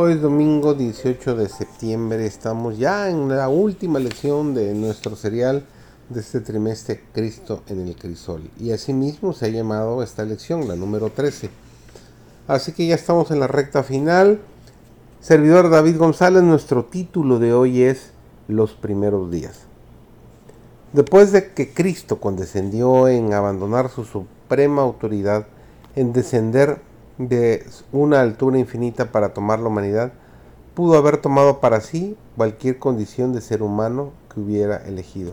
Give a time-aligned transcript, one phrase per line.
[0.00, 5.66] Hoy es domingo 18 de septiembre, estamos ya en la última lección de nuestro serial
[6.08, 8.48] de este trimestre Cristo en el Crisol.
[8.60, 11.50] Y asimismo se ha llamado esta lección, la número 13.
[12.46, 14.38] Así que ya estamos en la recta final.
[15.18, 18.12] Servidor David González, nuestro título de hoy es
[18.46, 19.62] Los primeros días.
[20.92, 25.48] Después de que Cristo condescendió en abandonar su suprema autoridad,
[25.96, 26.86] en descender
[27.18, 30.12] de una altura infinita para tomar la humanidad,
[30.74, 35.32] pudo haber tomado para sí cualquier condición de ser humano que hubiera elegido.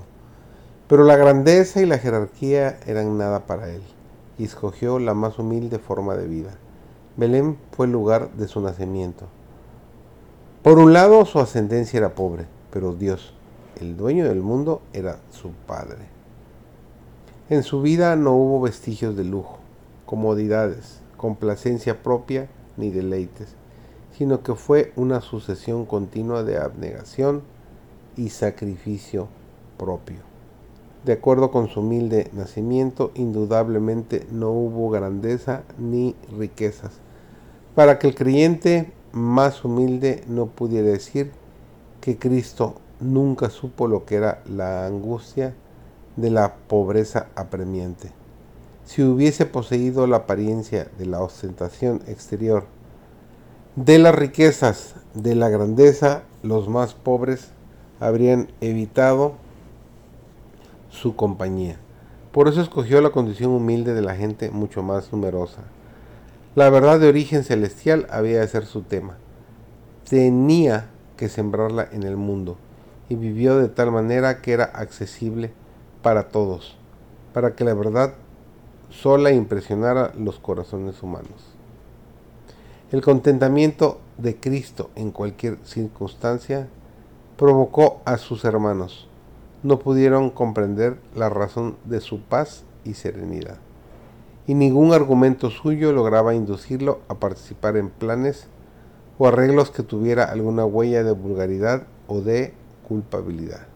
[0.88, 3.82] Pero la grandeza y la jerarquía eran nada para él,
[4.40, 6.52] y escogió la más humilde forma de vida.
[7.18, 9.26] Belén fue el lugar de su nacimiento.
[10.64, 13.34] Por un lado, su ascendencia era pobre, pero Dios,
[13.80, 16.16] el dueño del mundo, era su Padre.
[17.50, 19.60] En su vida no hubo vestigios de lujo,
[20.08, 23.56] comodidades, complacencia propia ni deleites,
[24.18, 27.42] sino que fue una sucesión continua de abnegación
[28.16, 29.28] y sacrificio
[29.78, 30.18] propio.
[31.04, 36.94] De acuerdo con su humilde nacimiento, indudablemente no hubo grandeza ni riquezas,
[37.76, 41.32] para que el creyente más humilde no pudiera decir
[42.02, 45.54] que Cristo nunca supo lo que era la angustia
[46.16, 48.25] de la pobreza apremiante
[48.86, 52.66] si hubiese poseído la apariencia de la ostentación exterior,
[53.76, 57.50] de las riquezas, de la grandeza, los más pobres
[58.00, 59.34] habrían evitado
[60.90, 61.78] su compañía.
[62.32, 65.62] Por eso escogió la condición humilde de la gente mucho más numerosa.
[66.54, 69.18] La verdad de origen celestial había de ser su tema.
[70.08, 72.58] Tenía que sembrarla en el mundo
[73.10, 75.52] y vivió de tal manera que era accesible
[76.02, 76.78] para todos,
[77.34, 78.14] para que la verdad
[78.90, 81.56] sola impresionara los corazones humanos.
[82.92, 86.68] El contentamiento de Cristo en cualquier circunstancia
[87.38, 89.08] provocó a sus hermanos.
[89.64, 93.58] No pudieron comprender la razón de su paz y serenidad.
[94.48, 98.48] Y ningún argumento suyo lograba inducirlo a participar en planes
[99.18, 102.54] o arreglos que tuviera alguna huella de vulgaridad o de
[102.88, 103.68] culpabilidad.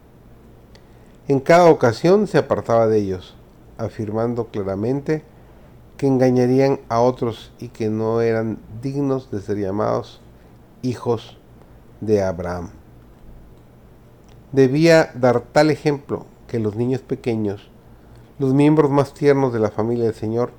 [1.28, 3.36] En cada ocasión se apartaba de ellos,
[3.80, 5.24] afirmando claramente
[5.98, 10.22] que engañarían a otros y que no eran dignos de ser llamados
[10.82, 11.38] hijos
[12.00, 12.70] de Abraham.
[14.52, 17.70] Debía dar tal ejemplo que los niños pequeños,
[18.40, 20.52] los miembros más tiernos de la familia del Señor,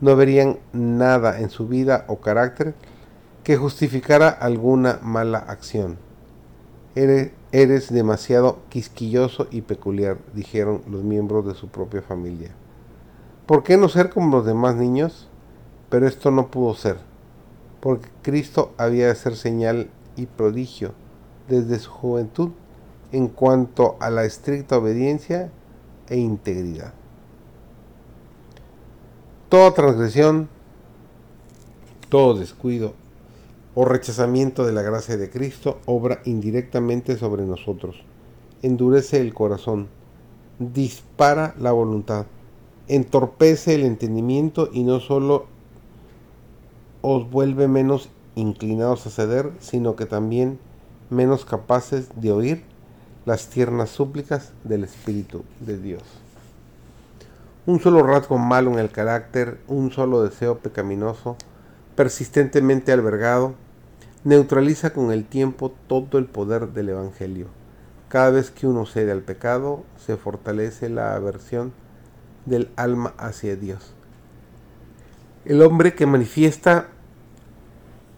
[0.00, 2.74] no verían nada en su vida o carácter
[3.44, 5.98] que justificara alguna mala acción.
[7.50, 12.50] Eres demasiado quisquilloso y peculiar, dijeron los miembros de su propia familia.
[13.46, 15.28] ¿Por qué no ser como los demás niños?
[15.88, 16.98] Pero esto no pudo ser,
[17.80, 20.92] porque Cristo había de ser señal y prodigio
[21.48, 22.50] desde su juventud
[23.12, 25.50] en cuanto a la estricta obediencia
[26.08, 26.92] e integridad.
[29.48, 30.50] Toda transgresión,
[32.10, 32.92] todo descuido
[33.80, 37.94] o rechazamiento de la gracia de Cristo obra indirectamente sobre nosotros,
[38.60, 39.86] endurece el corazón,
[40.58, 42.26] dispara la voluntad,
[42.88, 45.46] entorpece el entendimiento y no solo
[47.02, 50.58] os vuelve menos inclinados a ceder, sino que también
[51.08, 52.64] menos capaces de oír
[53.26, 56.02] las tiernas súplicas del Espíritu de Dios.
[57.64, 61.36] Un solo rasgo malo en el carácter, un solo deseo pecaminoso,
[61.94, 63.54] persistentemente albergado,
[64.24, 67.46] neutraliza con el tiempo todo el poder del Evangelio.
[68.08, 71.72] Cada vez que uno cede al pecado, se fortalece la aversión
[72.46, 73.94] del alma hacia Dios.
[75.44, 76.88] El hombre que manifiesta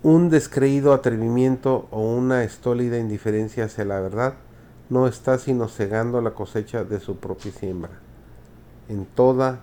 [0.02, 4.34] un descreído atrevimiento o una estólida indiferencia hacia la verdad
[4.88, 7.92] no está sino cegando la cosecha de su propia siembra.
[8.88, 9.60] En toda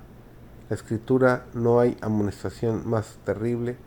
[0.69, 3.77] la escritura no hay amonestación más terrible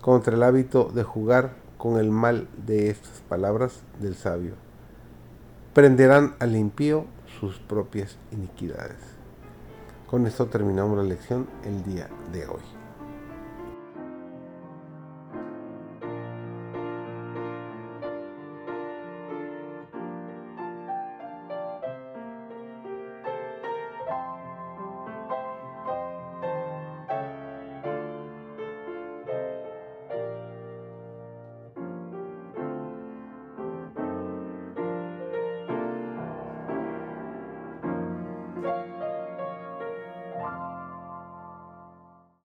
[0.00, 4.54] contra el hábito de jugar con el mal de estas palabras del sabio.
[5.72, 7.06] Prenderán al impío
[7.40, 8.98] sus propias iniquidades.
[10.08, 12.77] Con esto terminamos la lección el día de hoy.